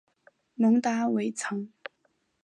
[0.55, 1.67] 蒙达韦藏。